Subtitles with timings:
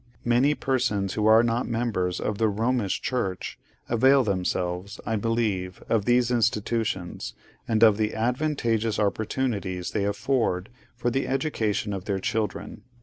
[0.25, 6.05] Many persons who are not members of the Romish Church, avail themselves, I believe, of
[6.05, 7.35] these institutions,
[7.67, 12.81] and of the advantageous opportunities they afford for the education of their children.